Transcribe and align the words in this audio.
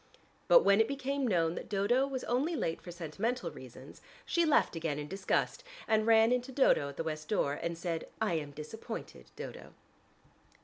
But 0.47 0.61
when 0.63 0.81
it 0.81 0.87
became 0.87 1.27
known 1.27 1.53
that 1.53 1.69
Dodo 1.69 2.07
was 2.07 2.23
only 2.23 2.55
late 2.55 2.81
for 2.81 2.91
sentimental 2.91 3.51
reasons, 3.51 4.01
she 4.25 4.47
left 4.47 4.75
again 4.75 4.97
in 4.97 5.07
disgust, 5.07 5.63
and 5.87 6.07
ran 6.07 6.31
into 6.31 6.51
Dodo 6.51 6.89
at 6.89 6.97
the 6.97 7.03
west 7.03 7.29
door, 7.29 7.53
and 7.61 7.77
said, 7.77 8.07
"I 8.19 8.33
am 8.33 8.49
disappointed, 8.49 9.29
Dodo." 9.35 9.75